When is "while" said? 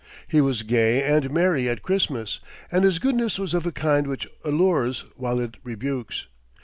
5.15-5.39